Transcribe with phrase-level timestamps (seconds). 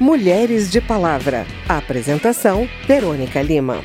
[0.00, 1.46] Mulheres de Palavra.
[1.68, 3.84] apresentação: Verônica Lima.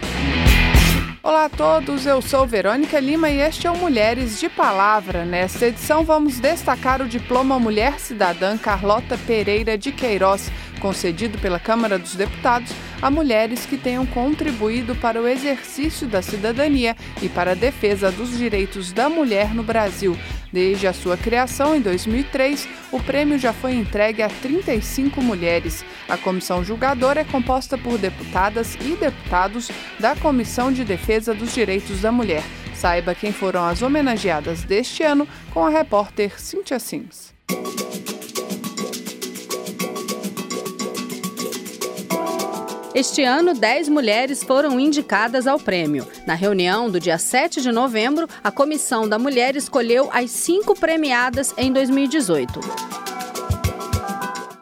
[1.22, 5.26] Olá a todos, eu sou Verônica Lima e este é o Mulheres de Palavra.
[5.26, 10.50] Nesta edição vamos destacar o diploma Mulher Cidadã Carlota Pereira de Queiroz,
[10.80, 12.72] concedido pela Câmara dos Deputados
[13.02, 18.38] a mulheres que tenham contribuído para o exercício da cidadania e para a defesa dos
[18.38, 20.18] direitos da mulher no Brasil.
[20.56, 25.84] Desde a sua criação em 2003, o prêmio já foi entregue a 35 mulheres.
[26.08, 32.00] A comissão julgadora é composta por deputadas e deputados da Comissão de Defesa dos Direitos
[32.00, 32.42] da Mulher.
[32.74, 37.34] Saiba quem foram as homenageadas deste ano com a repórter Cíntia Sims.
[42.96, 46.08] Este ano, 10 mulheres foram indicadas ao prêmio.
[46.26, 51.54] Na reunião do dia 7 de novembro, a Comissão da Mulher escolheu as cinco premiadas
[51.58, 52.58] em 2018.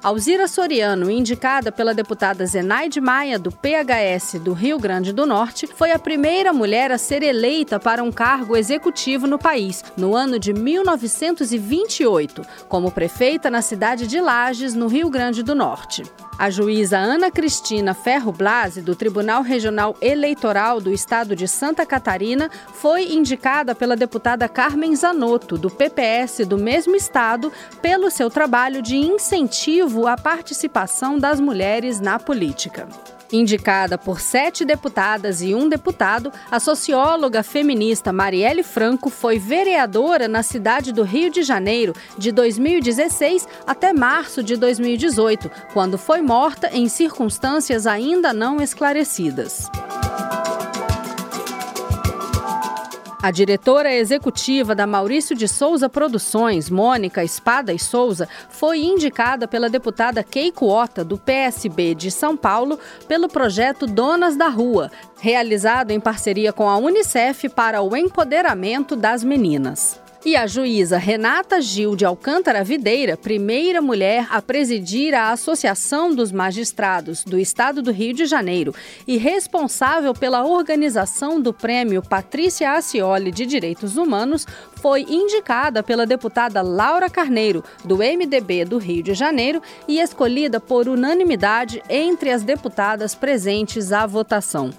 [0.01, 5.91] Alzira Soriano, indicada pela deputada Zenaide Maia, do PHS do Rio Grande do Norte, foi
[5.91, 10.51] a primeira mulher a ser eleita para um cargo executivo no país, no ano de
[10.53, 16.03] 1928, como prefeita na cidade de Lages, no Rio Grande do Norte.
[16.37, 22.49] A juíza Ana Cristina Ferro Blasi, do Tribunal Regional Eleitoral do Estado de Santa Catarina,
[22.73, 28.97] foi indicada pela deputada Carmen Zanotto, do PPS do mesmo estado, pelo seu trabalho de
[28.97, 32.87] incentivo à participação das mulheres na política.
[33.33, 40.43] Indicada por sete deputadas e um deputado, a socióloga feminista Marielle Franco foi vereadora na
[40.43, 46.87] cidade do Rio de Janeiro de 2016 até março de 2018, quando foi morta em
[46.87, 49.67] circunstâncias ainda não esclarecidas.
[53.23, 59.69] A diretora executiva da Maurício de Souza Produções, Mônica Espada e Souza, foi indicada pela
[59.69, 66.01] deputada Keiko Ota, do PSB de São Paulo, pelo projeto Donas da Rua, realizado em
[66.01, 70.02] parceria com a Unicef para o empoderamento das meninas.
[70.25, 76.31] E a juíza Renata Gil de Alcântara Videira, primeira mulher a presidir a Associação dos
[76.31, 78.73] Magistrados do Estado do Rio de Janeiro
[79.05, 86.61] e responsável pela organização do prêmio Patrícia Acioli de Direitos Humanos, foi indicada pela deputada
[86.61, 93.13] Laura Carneiro, do MDB do Rio de Janeiro, e escolhida por unanimidade entre as deputadas
[93.13, 94.71] presentes à votação.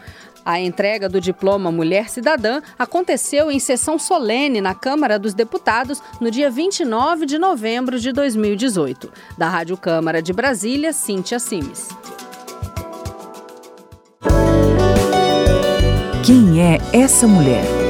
[0.44, 6.30] A entrega do diploma Mulher Cidadã aconteceu em sessão solene na Câmara dos Deputados no
[6.30, 9.10] dia 29 de novembro de 2018.
[9.38, 11.88] Da Rádio Câmara de Brasília, Cíntia Simes.
[16.24, 17.83] Quem é essa mulher?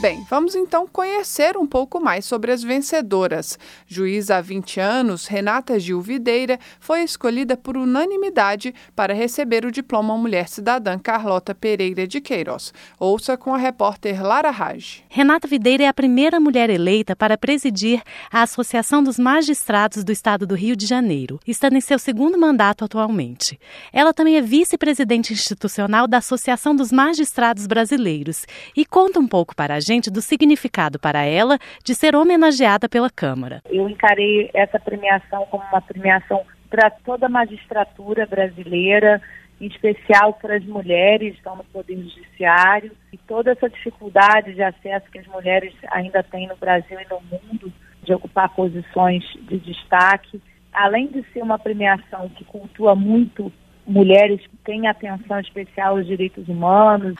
[0.00, 3.58] Bem, vamos então conhecer um pouco mais sobre as vencedoras.
[3.84, 10.16] Juíza há 20 anos, Renata Gil Videira foi escolhida por unanimidade para receber o diploma
[10.16, 12.72] Mulher Cidadã Carlota Pereira de Queiroz.
[12.96, 15.02] Ouça com a repórter Lara Raj.
[15.08, 18.00] Renata Videira é a primeira mulher eleita para presidir
[18.30, 22.84] a Associação dos Magistrados do Estado do Rio de Janeiro, estando em seu segundo mandato
[22.84, 23.58] atualmente.
[23.92, 29.74] Ela também é vice-presidente institucional da Associação dos Magistrados Brasileiros e conta um pouco para
[29.74, 33.62] a do significado para ela de ser homenageada pela Câmara.
[33.70, 39.22] Eu encarei essa premiação como uma premiação para toda a magistratura brasileira,
[39.58, 44.62] em especial para as mulheres que estão no Poder Judiciário, e toda essa dificuldade de
[44.62, 47.72] acesso que as mulheres ainda têm no Brasil e no mundo
[48.02, 50.40] de ocupar posições de destaque.
[50.70, 53.50] Além de ser uma premiação que cultua muito
[53.86, 57.14] mulheres que têm atenção especial aos direitos humanos.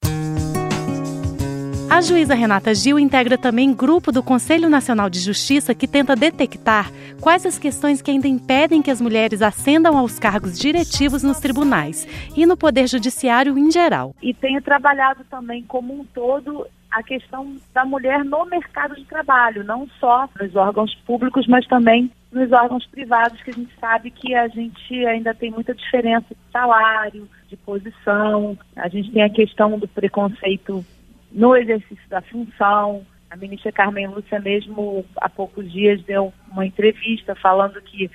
[1.91, 6.93] A juíza Renata Gil integra também grupo do Conselho Nacional de Justiça que tenta detectar
[7.19, 12.07] quais as questões que ainda impedem que as mulheres ascendam aos cargos diretivos nos tribunais
[12.37, 14.15] e no Poder Judiciário em geral.
[14.23, 19.65] E tenho trabalhado também como um todo a questão da mulher no mercado de trabalho,
[19.65, 24.35] não só nos órgãos públicos, mas também nos órgãos privados, que a gente sabe que
[24.35, 28.59] a gente ainda tem muita diferença de salário, de posição.
[28.77, 30.85] A gente tem a questão do preconceito
[31.33, 33.05] no exercício da função.
[33.31, 38.11] A ministra Carmen Lúcia mesmo há poucos dias deu uma entrevista falando que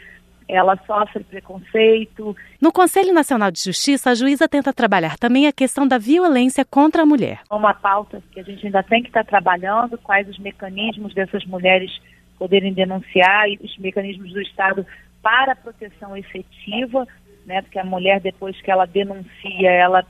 [0.48, 2.36] ela sofre preconceito.
[2.62, 7.04] No Conselho Nacional de Justiça, a juíza tenta trabalhar também a questão da violência contra
[7.04, 7.42] a mulher.
[7.50, 11.92] Uma pauta que a gente ainda tem que estar trabalhando, quais os mecanismos dessas mulheres
[12.38, 14.86] poderem denunciar e os mecanismos do Estado
[15.22, 17.08] para a proteção efetiva,
[17.46, 17.62] né?
[17.62, 20.06] Porque a mulher depois que ela denuncia, ela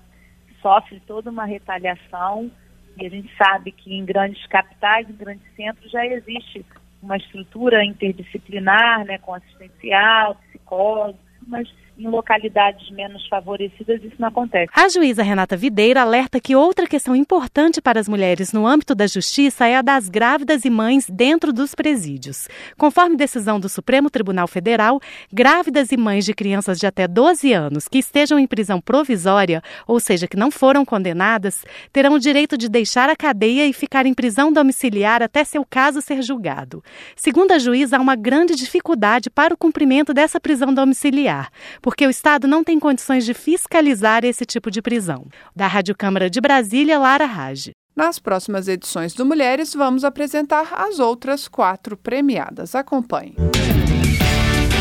[0.62, 2.50] sofre toda uma retaliação
[2.98, 6.66] e a gente sabe que em grandes capitais, em grandes centros, já existe
[7.02, 11.68] uma estrutura interdisciplinar, né, com assistencial, psicólogo, mas
[12.04, 14.72] em localidades menos favorecidas isso não acontece.
[14.76, 19.08] A juíza Renata Videira alerta que outra questão importante para as mulheres no âmbito da
[19.08, 22.48] justiça é a das grávidas e mães dentro dos presídios.
[22.78, 25.00] Conforme decisão do Supremo Tribunal Federal,
[25.32, 30.00] grávidas e mães de crianças de até 12 anos que estejam em prisão provisória, ou
[30.00, 34.14] seja, que não foram condenadas, terão o direito de deixar a cadeia e ficar em
[34.14, 36.84] prisão domiciliar até seu caso ser julgado.
[37.16, 41.50] Segundo a juíza, há uma grande dificuldade para o cumprimento dessa prisão domiciliar
[41.82, 45.28] porque o Estado não tem condições de fiscalizar esse tipo de prisão.
[45.56, 47.72] Da Rádio Câmara de Brasília, Lara Rage.
[47.96, 52.74] Nas próximas edições do Mulheres, vamos apresentar as outras quatro premiadas.
[52.74, 53.36] Acompanhe.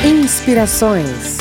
[0.02, 1.36] Inspirações.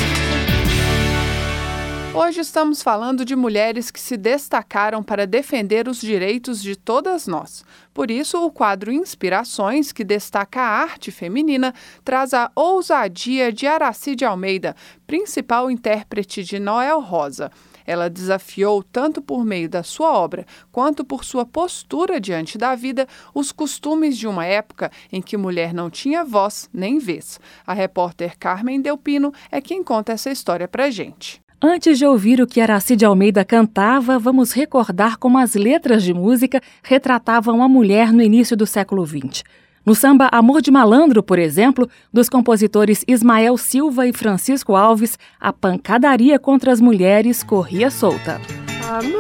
[2.13, 7.63] Hoje estamos falando de mulheres que se destacaram para defender os direitos de todas nós.
[7.93, 11.73] Por isso, o quadro Inspirações, que destaca a arte feminina,
[12.03, 14.75] traz a ousadia de Aracide Almeida,
[15.07, 17.49] principal intérprete de Noel Rosa.
[17.87, 23.07] Ela desafiou, tanto por meio da sua obra quanto por sua postura diante da vida,
[23.33, 27.39] os costumes de uma época em que mulher não tinha voz nem vez.
[27.65, 31.41] A repórter Carmen Delpino é quem conta essa história pra gente.
[31.63, 36.59] Antes de ouvir o que Aracide Almeida cantava, vamos recordar como as letras de música
[36.81, 39.43] retratavam a mulher no início do século XX.
[39.85, 45.53] No samba Amor de Malandro, por exemplo, dos compositores Ismael Silva e Francisco Alves, a
[45.53, 48.41] pancadaria contra as mulheres corria solta.
[48.89, 49.11] Amor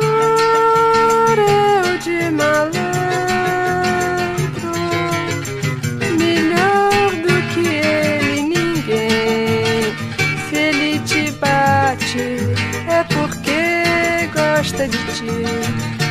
[1.99, 3.00] de malandro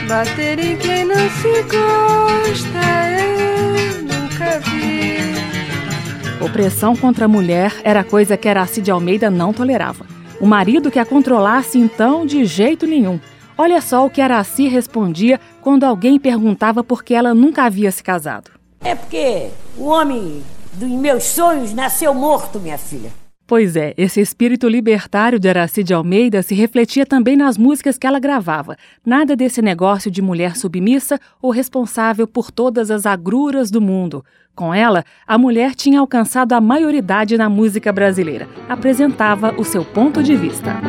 [0.08, 2.80] Bater em quem não se gosta,
[3.18, 6.44] eu nunca vi.
[6.44, 10.04] Opressão contra a mulher era coisa que Aracide Almeida não tolerava.
[10.40, 13.20] O marido que a controlasse, então, de jeito nenhum.
[13.58, 18.02] Olha só o que Araci respondia quando alguém perguntava por que ela nunca havia se
[18.02, 18.50] casado.
[18.82, 20.42] É porque o homem
[20.72, 23.19] dos meus sonhos nasceu morto, minha filha.
[23.50, 28.20] Pois é, esse espírito libertário de Aracide Almeida se refletia também nas músicas que ela
[28.20, 28.76] gravava.
[29.04, 34.24] Nada desse negócio de mulher submissa ou responsável por todas as agruras do mundo.
[34.54, 38.46] Com ela, a mulher tinha alcançado a maioridade na música brasileira.
[38.68, 40.80] Apresentava o seu ponto de vista.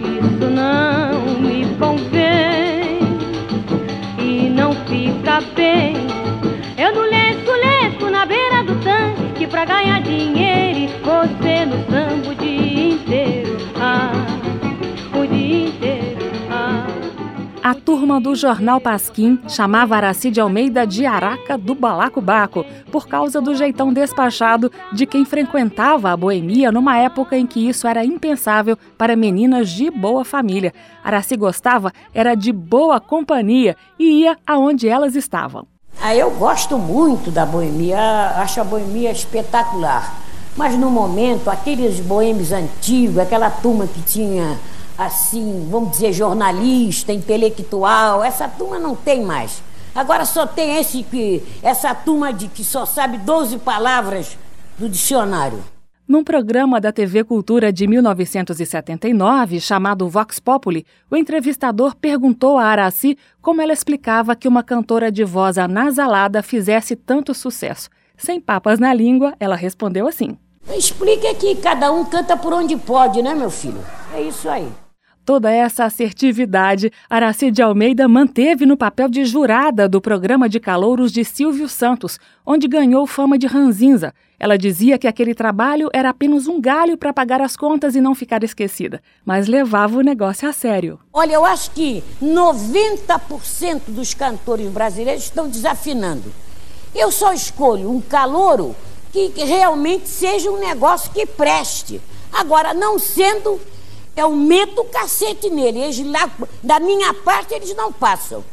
[0.00, 2.98] Isso não me convém
[4.18, 5.94] e não fica bem.
[6.76, 10.58] Eu não lesco, lesco na beira do tanque pra ganhar dinheiro
[11.08, 12.07] você no samba
[18.08, 23.92] turma do Jornal Pasquim chamava Aracide Almeida de Araca do Balacobaco, por causa do jeitão
[23.92, 29.68] despachado de quem frequentava a boemia numa época em que isso era impensável para meninas
[29.68, 30.72] de boa família.
[31.04, 35.66] Araci gostava era de boa companhia e ia aonde elas estavam.
[36.00, 38.00] Ah, eu gosto muito da boemia,
[38.36, 40.18] acho a boemia espetacular.
[40.56, 44.58] Mas no momento, aqueles boêmios antigos, aquela turma que tinha,
[44.98, 49.62] assim, vamos dizer, jornalista, intelectual, essa turma não tem mais.
[49.94, 54.36] Agora só tem esse que, essa turma de que só sabe 12 palavras
[54.76, 55.62] do dicionário.
[56.06, 63.16] Num programa da TV Cultura de 1979, chamado Vox Populi, o entrevistador perguntou a Araci
[63.42, 67.90] como ela explicava que uma cantora de voz anasalada fizesse tanto sucesso.
[68.16, 70.36] Sem papas na língua, ela respondeu assim:
[70.74, 73.84] Explica que cada um canta por onde pode, né, meu filho?
[74.14, 74.66] É isso aí.
[75.28, 81.22] Toda essa assertividade, Aracide Almeida manteve no papel de jurada do programa de calouros de
[81.22, 84.14] Silvio Santos, onde ganhou fama de ranzinza.
[84.40, 88.14] Ela dizia que aquele trabalho era apenas um galho para pagar as contas e não
[88.14, 90.98] ficar esquecida, mas levava o negócio a sério.
[91.12, 96.32] Olha, eu acho que 90% dos cantores brasileiros estão desafinando.
[96.94, 98.74] Eu só escolho um calouro
[99.12, 102.00] que realmente seja um negócio que preste.
[102.32, 103.60] Agora, não sendo,
[104.20, 105.80] eu meto o cacete nele.
[105.80, 106.30] Eles lá,
[106.62, 108.44] da minha parte, eles não passam.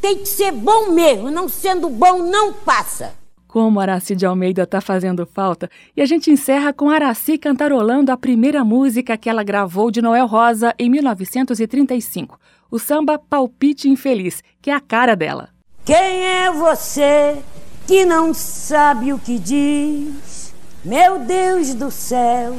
[0.00, 3.14] Tem que ser bom mesmo, não sendo bom, não passa.
[3.48, 5.70] Como Araci Almeida está fazendo falta.
[5.96, 10.26] E a gente encerra com Araci cantarolando a primeira música que ela gravou de Noel
[10.26, 12.38] Rosa em 1935.
[12.70, 15.50] O samba Palpite Infeliz, que é a cara dela.
[15.84, 17.38] Quem é você?
[17.86, 20.54] que não sabe o que diz.
[20.84, 22.54] Meu Deus do céu,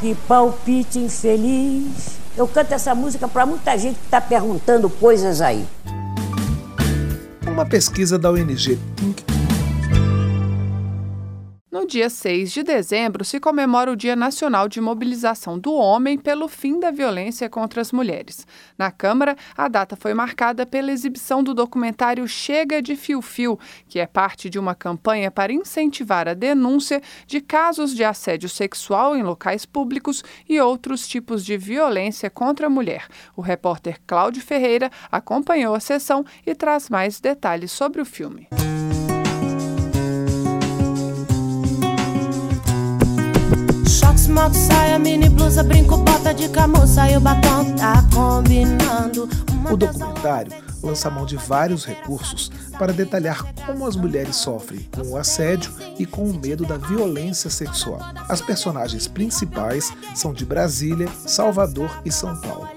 [0.00, 2.18] que palpite infeliz.
[2.36, 5.66] Eu canto essa música para muita gente que está perguntando coisas aí.
[7.46, 9.43] Uma pesquisa da ONG Think
[11.84, 16.48] no dia 6 de dezembro se comemora o Dia Nacional de Mobilização do Homem pelo
[16.48, 18.46] fim da violência contra as mulheres.
[18.78, 24.00] Na Câmara, a data foi marcada pela exibição do documentário Chega de Fio Fio, que
[24.00, 29.22] é parte de uma campanha para incentivar a denúncia de casos de assédio sexual em
[29.22, 33.06] locais públicos e outros tipos de violência contra a mulher.
[33.36, 38.48] O repórter Cláudio Ferreira acompanhou a sessão e traz mais detalhes sobre o filme.
[44.52, 49.28] Saia, mini blusa, brinco, bota de camuça e o batom tá combinando.
[49.70, 55.16] O documentário lança mão de vários recursos para detalhar como as mulheres sofrem com o
[55.16, 58.00] assédio e com o medo da violência sexual.
[58.28, 62.68] As personagens principais são de Brasília, Salvador e São Paulo.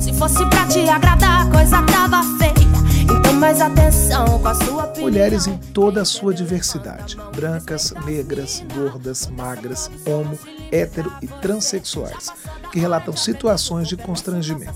[0.00, 2.66] Se fosse pra te agradar, coisa tava feia.
[3.02, 4.92] Então mais atenção com a sua.
[4.98, 10.38] Mulheres em toda a sua diversidade: brancas, negras, gordas, magras, homo,
[10.72, 12.32] hétero e transexuais,
[12.72, 14.74] que relatam situações de constrangimento.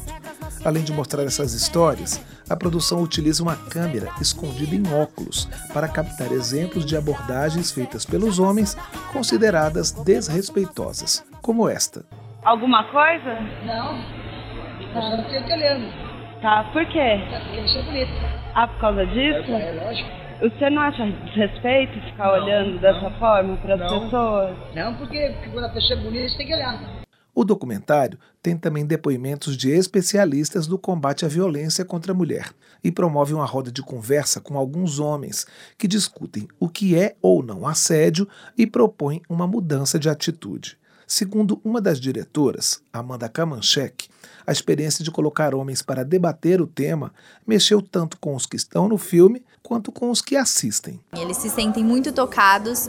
[0.64, 6.32] Além de mostrar essas histórias, a produção utiliza uma câmera escondida em óculos para captar
[6.32, 8.74] exemplos de abordagens feitas pelos homens
[9.12, 12.04] consideradas desrespeitosas, como esta.
[12.44, 13.40] Alguma coisa?
[13.64, 14.20] Não.
[14.94, 16.10] Não, não tenho olhando.
[16.42, 17.20] Tá, por quê?
[17.54, 18.12] Eu sou bonita.
[18.54, 19.52] Ah, por causa disso?
[19.52, 20.19] É, é lógico.
[20.40, 24.56] Você não acha desrespeito ficar não, olhando não, dessa forma para as pessoas?
[24.74, 27.00] Não, porque quando a pessoa é bonita, você tem que olhar.
[27.34, 32.50] O documentário tem também depoimentos de especialistas do combate à violência contra a mulher
[32.82, 35.46] e promove uma roda de conversa com alguns homens
[35.78, 40.78] que discutem o que é ou não assédio e propõem uma mudança de atitude.
[41.12, 44.08] Segundo uma das diretoras, Amanda Kamanchek,
[44.46, 47.12] a experiência de colocar homens para debater o tema
[47.44, 51.00] mexeu tanto com os que estão no filme quanto com os que assistem.
[51.12, 52.88] Eles se sentem muito tocados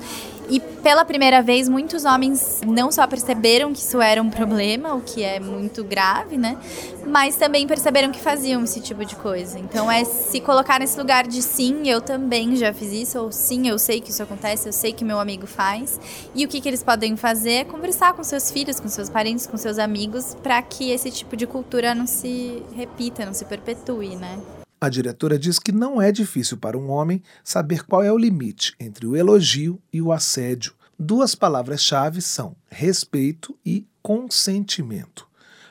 [0.49, 5.01] e pela primeira vez muitos homens não só perceberam que isso era um problema, o
[5.01, 6.57] que é muito grave, né?
[7.05, 9.59] Mas também perceberam que faziam esse tipo de coisa.
[9.59, 13.67] Então é se colocar nesse lugar de sim, eu também já fiz isso, ou sim,
[13.67, 15.99] eu sei que isso acontece, eu sei que meu amigo faz.
[16.33, 19.47] E o que, que eles podem fazer é conversar com seus filhos, com seus parentes,
[19.47, 24.15] com seus amigos, para que esse tipo de cultura não se repita, não se perpetue,
[24.15, 24.39] né?
[24.83, 28.73] A diretora diz que não é difícil para um homem saber qual é o limite
[28.79, 30.73] entre o elogio e o assédio.
[30.97, 35.27] Duas palavras-chave são respeito e consentimento.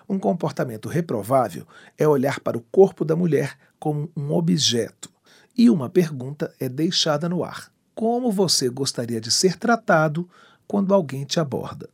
[0.08, 1.66] Um comportamento reprovável
[1.98, 5.10] é olhar para o corpo da mulher como um objeto.
[5.58, 10.28] E uma pergunta é deixada no ar: Como você gostaria de ser tratado
[10.68, 11.88] quando alguém te aborda?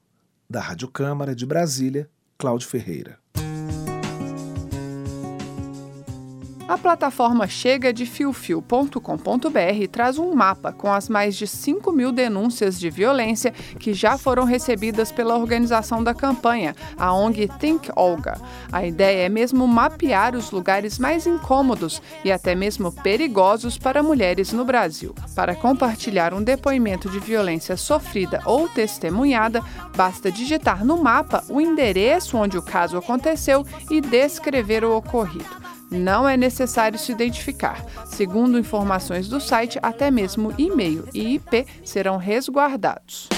[0.49, 3.19] Da Rádio Câmara de Brasília, Cláudio Ferreira.
[6.69, 8.99] A plataforma chega de fiofio.com.br
[9.91, 14.43] traz um mapa com as mais de 5 mil denúncias de violência que já foram
[14.43, 18.41] recebidas pela organização da campanha, a ONG Think Olga.
[18.73, 24.53] A ideia é mesmo mapear os lugares mais incômodos e até mesmo perigosos para mulheres
[24.53, 25.15] no Brasil.
[25.37, 29.63] Para compartilhar um depoimento de violência sofrida ou testemunhada,
[29.97, 36.29] basta digitar no mapa o endereço onde o caso aconteceu e descrever o ocorrido não
[36.29, 37.85] é necessário se identificar.
[38.07, 43.29] Segundo informações do site, até mesmo e-mail e IP serão resguardados.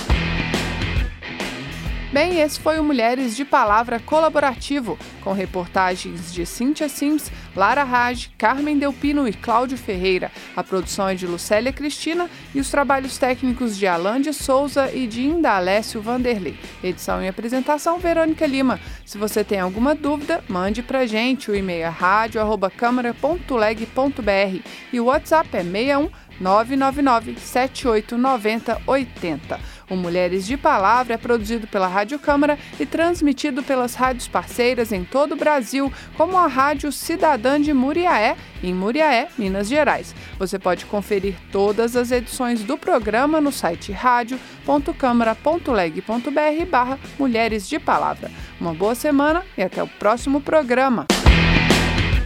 [2.11, 8.31] Bem, esse foi o Mulheres de Palavra Colaborativo, com reportagens de Cíntia Sims, Lara Raj,
[8.39, 10.33] Carmen Delpino e Cláudio Ferreira.
[10.57, 15.07] A produção é de Lucélia Cristina e os trabalhos técnicos de Alain de Souza e
[15.07, 16.59] de Indalécio Vanderlei.
[16.83, 18.81] Edição e apresentação, Verônica Lima.
[19.05, 21.51] Se você tem alguma dúvida, mande pra gente.
[21.51, 26.09] O e-mail é rádio.câmara.leg.br e o WhatsApp é 61
[26.41, 29.61] 999 7890 80.
[29.91, 35.03] O Mulheres de Palavra é produzido pela Rádio Câmara e transmitido pelas rádios parceiras em
[35.05, 40.15] todo o Brasil, como a Rádio Cidadã de Muriaé, em Muriaé, Minas Gerais.
[40.39, 48.31] Você pode conferir todas as edições do programa no site rádio.câmara.leg.br barra Mulheres de Palavra.
[48.61, 51.07] Uma boa semana e até o próximo programa.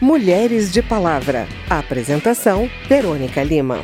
[0.01, 1.47] Mulheres de Palavra.
[1.71, 3.79] Apresentação, Verônica Lima.